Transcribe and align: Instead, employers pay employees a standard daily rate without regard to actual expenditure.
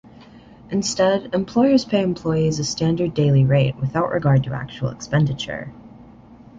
Instead, 0.71 1.35
employers 1.35 1.85
pay 1.85 2.01
employees 2.01 2.57
a 2.57 2.63
standard 2.63 3.13
daily 3.13 3.45
rate 3.45 3.75
without 3.75 4.09
regard 4.09 4.43
to 4.45 4.51
actual 4.51 4.89
expenditure. 4.89 5.71